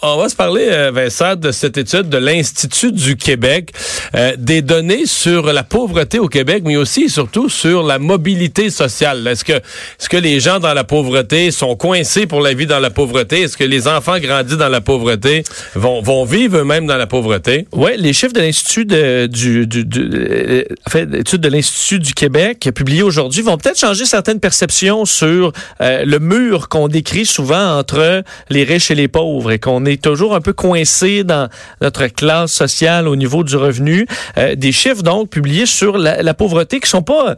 [0.00, 3.72] On va se parler, euh, Vincent, de cette étude de l'Institut du Québec,
[4.14, 8.70] euh, des données sur la pauvreté au Québec, mais aussi et surtout sur la mobilité
[8.70, 9.26] sociale.
[9.26, 12.78] Est-ce que, est-ce que les gens dans la pauvreté sont coincés pour la vie dans
[12.78, 13.42] la pauvreté?
[13.42, 15.42] Est-ce que les enfants grandis dans la pauvreté?
[15.74, 17.66] Vont, vont vivre eux-mêmes dans la pauvreté?
[17.72, 22.70] Oui, les chiffres de l'Institut de, du, du, du euh, fait, de l'Institut du Québec
[22.74, 28.64] publiés aujourd'hui vont peut-être changer certaines perceptions sur le mur qu'on décrit souvent entre les
[28.64, 31.48] riches et les pauvres qu'on est toujours un peu coincé dans
[31.80, 34.06] notre classe sociale au niveau du revenu.
[34.36, 37.36] Euh, des chiffres donc publiés sur la, la pauvreté qui sont pas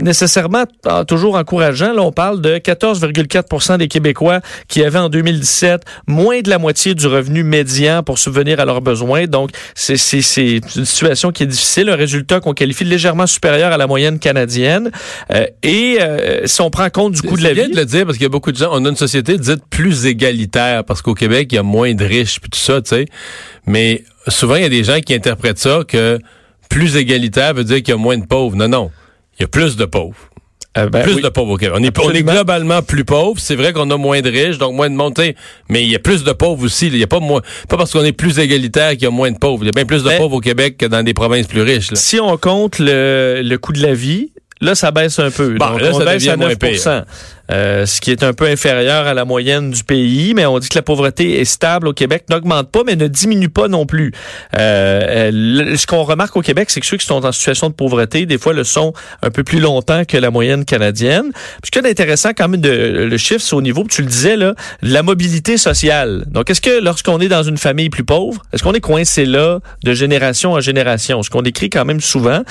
[0.00, 1.92] nécessairement ah, toujours encourageant.
[1.92, 6.94] Là, on parle de 14,4% des Québécois qui avaient en 2017 moins de la moitié
[6.94, 9.26] du revenu médian pour subvenir à leurs besoins.
[9.26, 11.88] Donc, c'est une situation qui est difficile.
[11.88, 14.90] Un résultat qu'on qualifie légèrement supérieur à la moyenne canadienne.
[15.32, 17.62] Euh, et euh, si on prend compte du coût de la vie...
[17.62, 18.70] C'est de le dire parce qu'il y a beaucoup de gens...
[18.72, 22.04] On a une société dite plus égalitaire parce qu'au Québec, il y a moins de
[22.04, 23.06] riches puis tout ça, tu sais.
[23.66, 26.18] Mais souvent, il y a des gens qui interprètent ça que
[26.68, 28.56] plus égalitaire veut dire qu'il y a moins de pauvres.
[28.56, 28.90] Non, non
[29.38, 30.16] il y a plus de pauvres.
[30.76, 31.74] Euh, ben plus de pauvres au Québec.
[31.78, 33.40] On est, on est globalement plus pauvres.
[33.40, 35.34] C'est vrai qu'on a moins de riches, donc moins de montées,
[35.68, 36.88] mais il y a plus de pauvres aussi.
[36.88, 39.30] Il y a pas moins, pas parce qu'on est plus égalitaire qu'il y a moins
[39.30, 39.64] de pauvres.
[39.64, 41.92] Il y a bien plus de pauvres au Québec que dans des provinces plus riches.
[41.94, 45.54] Si on compte le, le coût de la vie, là, ça baisse un peu.
[45.54, 46.56] Bon, là, ça baisse à 9
[47.50, 50.68] euh, ce qui est un peu inférieur à la moyenne du pays, mais on dit
[50.68, 54.12] que la pauvreté est stable au Québec, n'augmente pas, mais ne diminue pas non plus.
[54.58, 58.26] Euh, ce qu'on remarque au Québec, c'est que ceux qui sont en situation de pauvreté,
[58.26, 61.30] des fois, le sont un peu plus longtemps que la moyenne canadienne.
[61.32, 64.08] Puis ce qui est intéressant quand même, de, le chiffre, c'est au niveau, tu le
[64.08, 66.24] disais, là, de la mobilité sociale.
[66.28, 69.60] Donc, est-ce que lorsqu'on est dans une famille plus pauvre, est-ce qu'on est coincé là
[69.84, 71.22] de génération en génération?
[71.22, 72.42] Ce qu'on décrit quand même souvent.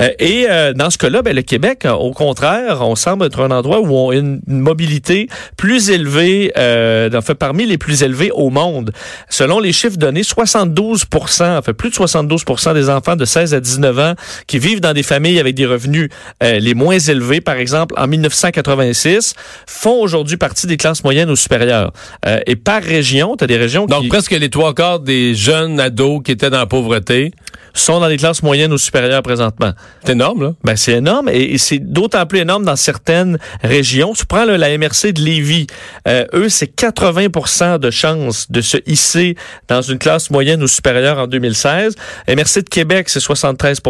[0.00, 3.80] Euh, et dans ce cas-là, ben, le Québec, au contraire, on semble être un endroit
[3.80, 8.92] où on une une mobilité plus élevée, euh, fait parmi les plus élevées au monde.
[9.28, 11.04] Selon les chiffres donnés, 72
[11.40, 14.14] en fait plus de 72% des enfants de 16 à 19 ans
[14.46, 16.08] qui vivent dans des familles avec des revenus
[16.42, 19.34] euh, les moins élevés, par exemple en 1986,
[19.66, 21.92] font aujourd'hui partie des classes moyennes ou supérieures.
[22.26, 25.80] Euh, et par région, tu as des régions Donc presque les trois quarts des jeunes
[25.80, 27.32] ados qui étaient dans la pauvreté
[27.80, 29.72] sont dans les classes moyennes ou supérieures présentement.
[30.04, 30.52] C'est énorme, là.
[30.64, 34.12] Ben, c'est énorme et, c'est d'autant plus énorme dans certaines régions.
[34.14, 35.66] Tu prends la MRC de Lévis.
[36.06, 39.36] Euh, eux, c'est 80% de chances de se hisser
[39.68, 41.94] dans une classe moyenne ou supérieure en 2016.
[42.28, 43.80] MRC de Québec, c'est 73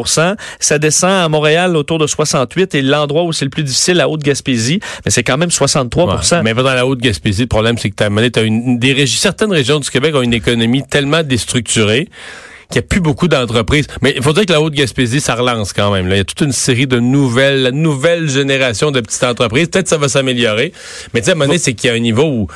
[0.60, 4.08] Ça descend à Montréal autour de 68 et l'endroit où c'est le plus difficile, la
[4.08, 8.38] Haute-Gaspésie, mais c'est quand même 63% Mais dans la Haute-Gaspésie, le problème, c'est que tu
[8.38, 12.08] as, une, des régions, certaines régions du Québec ont une économie tellement déstructurée
[12.70, 13.86] qu'il n'y a plus beaucoup d'entreprises.
[14.02, 16.08] Mais il faudrait que la Haute-Gaspésie, ça relance quand même.
[16.08, 16.16] Là.
[16.16, 19.68] Il y a toute une série de nouvelles, la nouvelle génération de petites entreprises.
[19.68, 20.72] Peut-être que ça va s'améliorer.
[21.14, 22.48] Mais tu sais, à un moment donné, c'est qu'il y a un niveau où,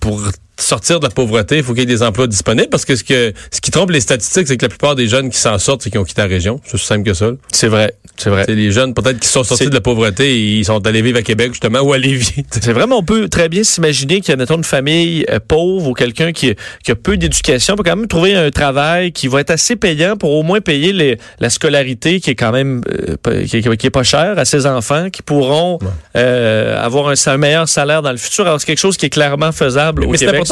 [0.00, 0.20] pour
[0.62, 3.04] sortir de la pauvreté, il faut qu'il y ait des emplois disponibles parce que ce,
[3.04, 5.82] que ce qui trompe les statistiques, c'est que la plupart des jeunes qui s'en sortent,
[5.82, 6.60] c'est qu'ils ont quitté la région.
[6.64, 7.30] C'est aussi simple que ça.
[7.52, 7.94] C'est vrai.
[8.16, 8.44] C'est vrai.
[8.46, 11.18] C'est les jeunes peut-être qui sont sortis de la pauvreté et ils sont allés vivre
[11.18, 12.44] à Québec justement ou à Lévis.
[12.50, 15.88] C'est vraiment on peut très bien s'imaginer qu'il y a mettons, une famille euh, pauvre
[15.88, 16.54] ou quelqu'un qui,
[16.84, 20.16] qui a peu d'éducation peut quand même trouver un travail qui va être assez payant
[20.16, 22.82] pour au moins payer les, la scolarité qui est quand même
[23.26, 25.78] euh, qui, est pas chère à ses enfants qui pourront
[26.16, 28.46] euh, avoir un, un, meilleur salaire dans le futur.
[28.46, 30.46] Alors c'est quelque chose qui est clairement faisable au Québec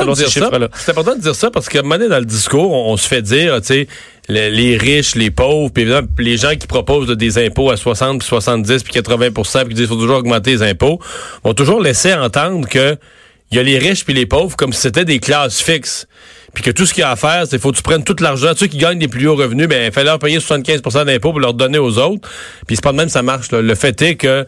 [0.74, 3.08] C'est important de dire ça parce qu'à un moment donné, dans le discours, on, se
[3.08, 3.88] fait dire, tu sais,
[4.28, 5.86] les, riches, les pauvres, puis
[6.18, 9.76] les gens qui proposent des impôts à 60, puis 70, puis 80 puis qui disent
[9.76, 11.00] qu'il faut toujours augmenter les impôts,
[11.44, 12.96] vont toujours laisser entendre que
[13.50, 16.06] il y a les riches puis les pauvres comme si c'était des classes fixes.
[16.54, 18.16] Puis que tout ce qu'il y a à faire, c'est faut que tu prennes tout
[18.20, 18.52] l'argent.
[18.56, 21.54] Ceux qui gagnent des plus hauts revenus, ben, il leur payer 75% d'impôts pour leur
[21.54, 22.28] donner aux autres.
[22.66, 23.50] Puis c'est pas de même ça marche.
[23.52, 24.44] Le fait est que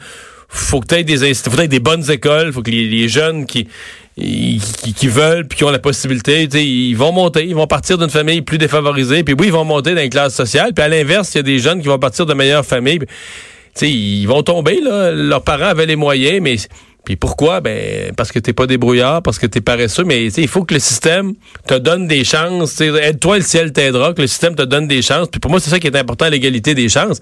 [0.49, 3.69] faut que tu aies des faut des bonnes écoles, faut que les jeunes qui
[4.17, 8.43] qui, veulent puis qui ont la possibilité, ils vont monter, ils vont partir d'une famille
[8.43, 11.39] plus défavorisée, puis oui, ils vont monter dans une classe sociale, puis à l'inverse, il
[11.39, 13.01] y a des jeunes qui vont partir de meilleures familles,
[13.81, 16.57] ils vont tomber là, leurs parents avaient les moyens, mais
[17.05, 17.61] puis pourquoi?
[17.61, 20.81] Ben parce que t'es pas débrouillard, parce que t'es paresseux, mais il faut que le
[20.81, 21.33] système
[21.67, 22.81] te donne des chances.
[22.81, 25.29] Aide-toi, le ciel t'aidera, que le système te donne des chances.
[25.29, 27.19] Puis pour moi, c'est ça qui est important, l'égalité des chances.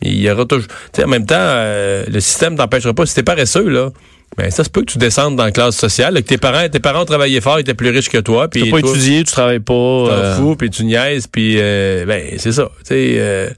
[0.00, 0.66] Mais il y aura toujours.
[0.98, 3.04] En même temps, euh, le système t'empêchera pas.
[3.04, 3.90] Si t'es paresseux, là,
[4.36, 6.78] ben, ça se peut que tu descendes dans la classe sociale, que tes parents, tes
[6.78, 8.48] parents travaillaient fort, étaient plus riches que toi.
[8.48, 9.72] Tu pas étudié, tu travailles pas.
[9.74, 10.36] Tu euh...
[10.36, 12.70] fou, puis tu niaises, puis euh, ben c'est ça.
[12.90, 13.50] Euh,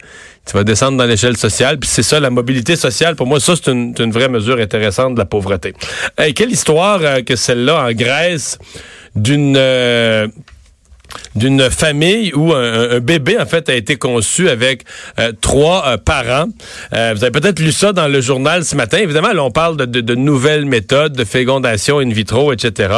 [0.46, 3.14] tu vas descendre dans l'échelle sociale, puis c'est ça la mobilité sociale.
[3.14, 5.74] Pour moi, ça c'est une, une, vraie mesure intéressante de la pauvreté.
[6.34, 8.58] quelle histoire euh, que celle-là en Grèce
[9.14, 9.58] d'une
[11.34, 14.84] d'une famille où un, bébé, en fait, a été conçu avec
[15.40, 16.46] trois parents.
[16.92, 18.98] vous avez peut-être lu ça dans le journal ce matin.
[18.98, 22.88] Évidemment, là, on parle de, de, de nouvelles méthodes de fécondation in vitro, etc.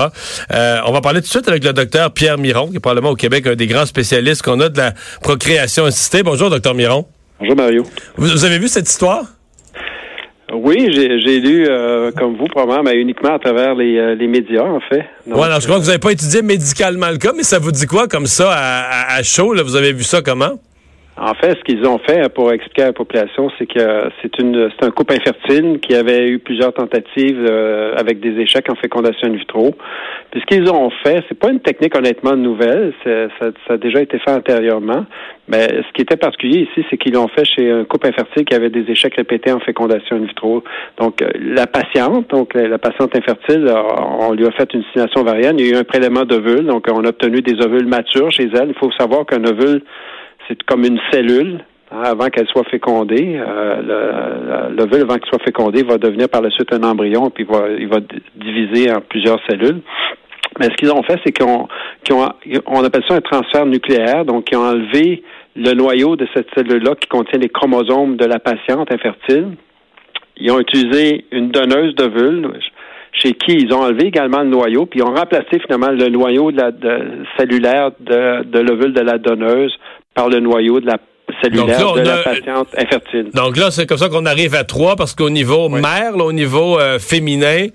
[0.50, 3.16] on va parler tout de suite avec le docteur Pierre Miron, qui est probablement au
[3.16, 6.22] Québec un des grands spécialistes qu'on a de la procréation assistée.
[6.22, 7.06] Bonjour, docteur Miron.
[7.38, 7.84] Bonjour, Mario.
[8.16, 9.24] Vous, avez vu cette histoire?
[10.52, 14.80] Oui, j'ai lu, euh, comme vous, probablement, mais uniquement à travers les, euh, médias, en
[14.80, 15.04] fait.
[15.26, 17.72] Oui, alors je crois que vous n'avez pas étudié médicalement le cas, mais ça vous
[17.72, 19.54] dit quoi comme ça à, à chaud?
[19.54, 20.58] Là, vous avez vu ça comment?
[21.24, 24.68] En fait, ce qu'ils ont fait pour expliquer à la population, c'est que c'est une
[24.70, 29.28] c'est un couple infertile qui avait eu plusieurs tentatives euh, avec des échecs en fécondation
[29.28, 29.72] in vitro.
[30.32, 34.00] Puis ce qu'ils ont fait, c'est pas une technique honnêtement nouvelle, ça, ça, a déjà
[34.00, 35.06] été fait antérieurement.
[35.46, 38.54] Mais ce qui était particulier ici, c'est qu'ils l'ont fait chez un couple infertile qui
[38.56, 40.64] avait des échecs répétés en fécondation in vitro.
[40.98, 43.72] Donc euh, la patiente, donc la, patiente infertile,
[44.18, 45.54] on lui a fait une stimulation ovarienne.
[45.60, 48.50] Il y a eu un prélèvement d'ovules, donc on a obtenu des ovules matures chez
[48.52, 48.70] elle.
[48.70, 49.82] Il faut savoir qu'un ovule
[50.48, 51.64] c'est comme une cellule.
[51.92, 56.50] Hein, avant qu'elle soit fécondée, euh, l'ovule, avant qu'il soit fécondé, va devenir par la
[56.50, 57.98] suite un embryon, puis va, il va
[58.34, 59.80] diviser en plusieurs cellules.
[60.58, 61.68] Mais ce qu'ils ont fait, c'est qu'on
[62.66, 65.22] on appelle ça un transfert nucléaire, donc ils ont enlevé
[65.54, 69.48] le noyau de cette cellule-là qui contient les chromosomes de la patiente infertile.
[70.38, 72.52] Ils ont utilisé une donneuse d'ovule
[73.12, 76.50] chez qui ils ont enlevé également le noyau, puis ils ont remplacé finalement le noyau
[77.36, 79.76] cellulaire de l'ovule de la donneuse
[80.14, 80.98] par le noyau de la
[81.42, 83.30] cellulaire de la patiente infertile.
[83.34, 86.78] Donc là, c'est comme ça qu'on arrive à trois, parce qu'au niveau mère, au niveau
[86.78, 87.66] euh, féminin,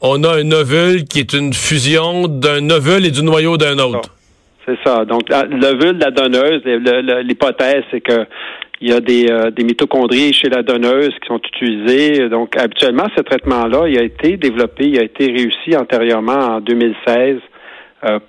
[0.00, 4.14] on a un ovule qui est une fusion d'un ovule et du noyau d'un autre.
[4.66, 5.04] C'est ça.
[5.04, 6.62] Donc, l'ovule de la donneuse,
[7.24, 8.26] l'hypothèse, c'est que
[8.80, 12.28] il y a des, euh, des mitochondries chez la donneuse qui sont utilisées.
[12.28, 17.08] Donc, habituellement, ce traitement-là, il a été développé, il a été réussi antérieurement en 2016
[17.08, 17.38] euh,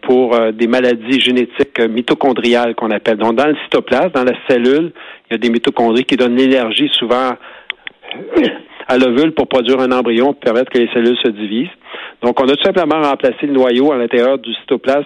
[0.01, 3.18] pour euh, des maladies génétiques mitochondriales qu'on appelle.
[3.18, 4.92] Donc, dans le cytoplasme, dans la cellule,
[5.30, 7.33] il y a des mitochondries qui donnent l'énergie souvent
[8.88, 11.68] à l'ovule pour produire un embryon, pour permettre que les cellules se divisent.
[12.24, 15.06] Donc, on a tout simplement remplacé le noyau à l'intérieur du cytoplasme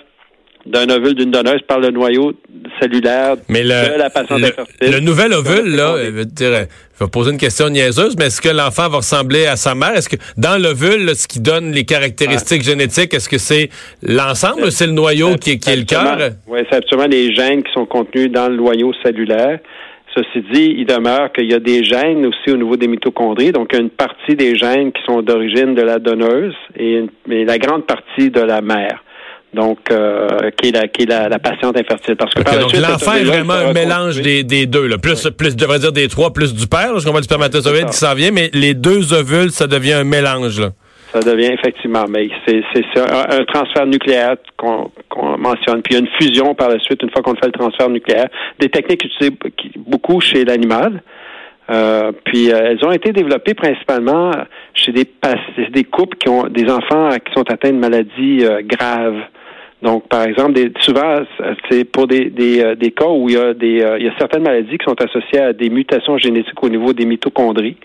[0.66, 2.34] d'un ovule d'une donneuse par le noyau
[2.80, 4.40] cellulaire de la patiente
[4.82, 6.68] le, Le nouvel ovule, là, je vais, dire,
[7.00, 9.96] je vais poser une question niaiseuse, mais est-ce que l'enfant va ressembler à sa mère?
[9.96, 13.70] Est-ce que dans l'ovule, ce qui donne les caractéristiques génétiques, est-ce que c'est
[14.02, 16.18] l'ensemble ou c'est le noyau qui, qui est le cœur?
[16.48, 19.60] Oui, c'est absolument les gènes qui sont contenus dans le noyau cellulaire.
[20.16, 23.70] Ceci dit, il demeure qu'il y a des gènes aussi au niveau des mitochondries, donc
[23.72, 27.46] il y a une partie des gènes qui sont d'origine de la donneuse et, mais
[27.46, 29.04] la grande partie de la mère
[29.54, 33.24] donc euh, qui est la qui est la, patiente infertile parce que donc l'enfant est
[33.24, 34.98] vraiment un mélange des, des deux là.
[34.98, 37.98] plus plus je devrais dire des trois plus du père je comprends du spermatozoïde qui
[37.98, 40.70] s'en vient mais les deux ovules ça devient un mélange là.
[41.14, 42.64] Ça devient effectivement, mais c'est
[42.96, 44.90] un, un transfert nucléaire qu'on
[45.38, 47.52] mentionne, puis il y a une fusion par la suite une fois qu'on fait le
[47.52, 48.30] transfert nucléaire.
[48.60, 49.38] Des techniques utilisées
[49.78, 51.04] beaucoup chez l'animal.
[51.70, 54.32] Euh, puis euh, elles ont été développées principalement
[54.74, 55.08] chez des,
[55.72, 59.22] des couples qui ont des enfants qui sont atteints de maladies euh, graves.
[59.84, 61.18] Donc, par exemple, souvent,
[61.70, 64.08] c'est pour des, des, euh, des, cas où il y, a des, euh, il y
[64.08, 67.76] a certaines maladies qui sont associées à des mutations génétiques au niveau des mitochondries.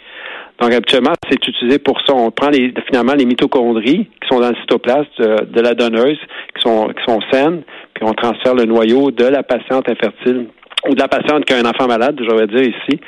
[0.61, 2.15] Donc, habituellement, c'est utilisé pour ça.
[2.15, 6.19] On prend les, finalement les mitochondries qui sont dans le cytoplasme de, la donneuse,
[6.55, 7.63] qui sont, qui sont saines,
[7.95, 10.47] puis on transfère le noyau de la patiente infertile
[10.89, 13.01] ou de la patiente qui a un enfant malade, je vais dire ici.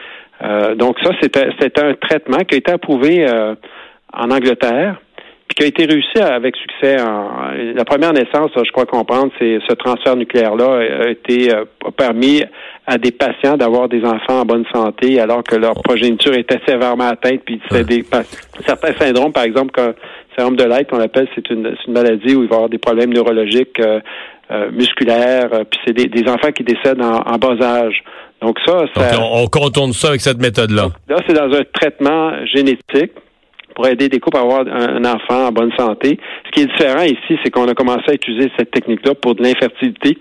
[0.42, 3.24] Euh, donc, ça, c'est un traitement qui a été approuvé
[4.12, 5.00] en Angleterre
[5.54, 7.00] qui a été réussi avec succès.
[7.00, 11.64] En, la première naissance, je crois comprendre, c'est ce transfert nucléaire-là a été euh,
[11.96, 12.42] permis
[12.86, 17.08] à des patients d'avoir des enfants en bonne santé alors que leur progéniture était sévèrement
[17.08, 17.42] atteinte.
[17.44, 18.04] Puis c'est des
[18.66, 19.94] certains syndromes, par exemple, comme le
[20.36, 22.78] syndrome de Light, qu'on appelle, c'est une, une, maladie où il va y avoir des
[22.78, 23.80] problèmes neurologiques.
[23.80, 24.00] Euh,
[24.50, 28.02] euh musculaires, euh, puis c'est des, des, enfants qui décèdent en, en bas âge.
[28.42, 30.88] Donc ça, ça on, on, contourne ça avec cette méthode-là.
[31.08, 33.12] Là, c'est dans un traitement génétique
[33.80, 36.18] pour aider des couples à avoir un, enfant en bonne santé.
[36.44, 39.42] Ce qui est différent ici, c'est qu'on a commencé à utiliser cette technique-là pour de
[39.42, 40.18] l'infertilité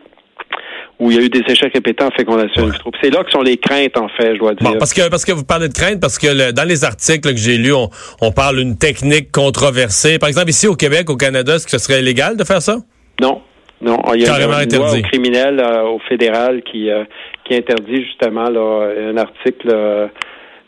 [0.97, 2.91] où il y a eu des échecs répétés en fécondation vitro.
[3.01, 4.77] C'est là que sont les craintes, en fait, je dois dire.
[4.77, 7.57] parce que parce que vous parlez de craintes, parce que dans les articles que j'ai
[7.57, 7.73] lus,
[8.21, 10.19] on, parle d'une technique controversée.
[10.19, 12.77] Par exemple, ici au Québec, au Canada, est-ce que ce serait illégal de faire ça?
[13.21, 13.41] Non.
[13.81, 17.05] Non, il y a Carrément une loi criminel euh, au fédéral qui, euh,
[17.45, 20.07] qui interdit justement là, un article euh,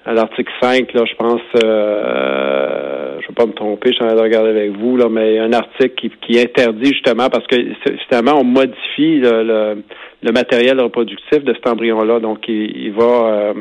[0.06, 4.04] à l'article 5, là, je pense, euh, je ne vais pas me tromper, je suis
[4.04, 7.46] en train de regarder avec vous, là, mais un article qui, qui interdit justement parce
[7.46, 7.56] que
[7.92, 9.84] justement on modifie le,
[10.24, 13.54] le, matériel reproductif de cet embryon-là, donc il, va euh,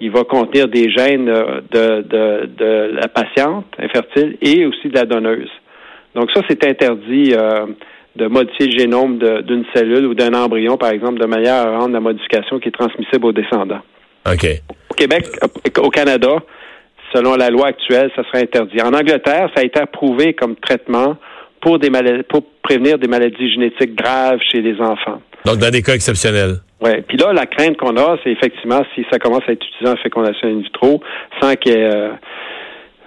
[0.00, 5.04] il va contenir des gènes de, de, de la patiente infertile et aussi de la
[5.04, 5.50] donneuse.
[6.14, 7.66] Donc ça, c'est interdit euh,
[8.16, 11.92] de modifier le génome d'une cellule ou d'un embryon, par exemple, de manière à rendre
[11.92, 13.82] la modification qui est transmissible aux descendants.
[14.32, 14.46] OK.
[14.90, 15.26] Au Québec,
[15.78, 16.36] au Canada,
[17.12, 18.80] selon la loi actuelle, ça serait interdit.
[18.82, 21.16] En Angleterre, ça a été approuvé comme traitement
[21.60, 25.20] pour des maladies, pour prévenir des maladies génétiques graves chez les enfants.
[25.44, 26.56] Donc, dans des cas exceptionnels.
[26.80, 26.90] Oui.
[27.08, 29.96] Puis là, la crainte qu'on a, c'est effectivement si ça commence à être utilisé en
[29.96, 31.00] fécondation in vitro,
[31.40, 32.10] sans qu'il y ait euh,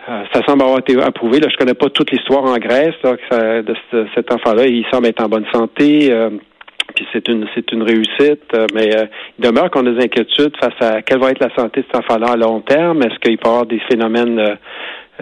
[0.09, 1.39] euh, ça semble avoir été approuvé.
[1.39, 3.75] Là, je connais pas toute l'histoire en Grèce là, de
[4.15, 4.65] cet enfant-là.
[4.65, 6.11] Il semble être en bonne santé.
[6.11, 6.31] Euh,
[6.95, 8.89] puis c'est une c'est une réussite, mais
[9.39, 12.03] il demeure qu'on a des inquiétudes face à quelle va être la santé de cet
[12.03, 13.01] enfant-là à long terme.
[13.03, 14.57] Est-ce qu'il peut y avoir des phénomènes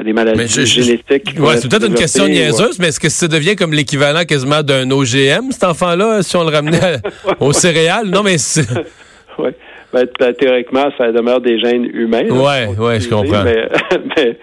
[0.03, 1.35] des maladies génétiques.
[1.39, 4.89] Ouais, c'est peut-être une question niaiseuse, mais est-ce que ça devient comme l'équivalent quasiment d'un
[4.89, 6.97] OGM, cet enfant-là, si on le ramenait
[7.39, 8.07] aux céréales?
[8.07, 8.35] Non, mais
[9.39, 9.49] oui.
[9.91, 12.27] Ben, ben, théoriquement, ça demeure des gènes humains.
[12.29, 13.43] Oui, ouais, je comprends.
[13.43, 14.37] Mais,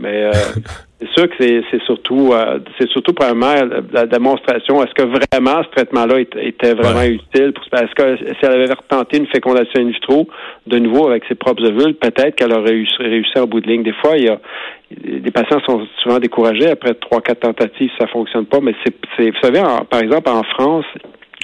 [0.00, 0.32] mais, euh,
[1.00, 3.54] c'est sûr que c'est surtout euh, c'est surtout premièrement
[3.92, 7.52] la, démonstration est-ce que vraiment ce traitement-là était vraiment utile?
[7.52, 10.28] Pour est-ce que si elle avait tenté une fécondation in vitro
[10.66, 13.84] de nouveau avec ses propres ovules, peut-être qu'elle aurait réussi, réussi en bout de ligne.
[13.84, 14.40] Des fois, il y a
[14.90, 18.60] les patients sont souvent découragés après trois, quatre tentatives, ça fonctionne pas.
[18.60, 20.86] Mais c'est, vous savez, par exemple, en France,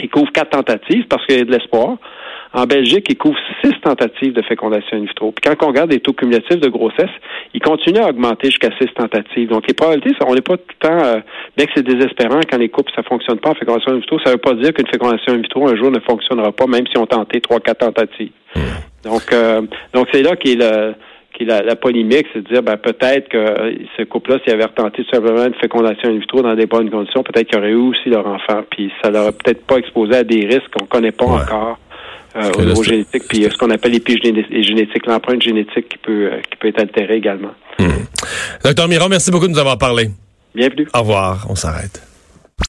[0.02, 1.98] ils couvrent quatre tentatives parce qu'il y a de l'espoir.
[2.54, 5.32] En Belgique, ils couvrent six tentatives de fécondation in vitro.
[5.32, 7.10] Puis quand on regarde les taux cumulatifs de grossesse,
[7.52, 9.48] ils continuent à augmenter jusqu'à six tentatives.
[9.48, 11.20] Donc les probabilités, on n'est pas tout le temps, euh,
[11.56, 14.30] bien que c'est désespérant quand les couples ça fonctionne pas en fécondation in vitro, ça
[14.30, 16.96] ne veut pas dire qu'une fécondation in vitro un jour ne fonctionnera pas, même si
[16.96, 18.30] on tentait trois, quatre tentatives.
[18.54, 19.10] Hmm.
[19.10, 20.94] Donc, euh, donc c'est là qu'il la,
[21.40, 25.10] la, la, polémique, c'est de dire ben, peut-être que ce couple-là, s'il avait tenté tout
[25.10, 28.28] simplement une fécondation in vitro dans des bonnes conditions, peut-être qu'il aurait eu aussi leur
[28.28, 31.78] enfant, puis ça l'aurait peut-être pas exposé à des risques qu'on connaît pas encore
[32.36, 36.56] euh, au niveau génétique, puis ce qu'on appelle l'épigénétique, l'empreinte génétique qui peut, euh, qui
[36.56, 37.52] peut être altérée également.
[37.78, 38.04] Hmm.
[38.64, 40.10] Docteur Miron, merci beaucoup de nous avoir parlé.
[40.54, 40.88] Bienvenue.
[40.94, 41.46] Au revoir.
[41.48, 42.02] On s'arrête.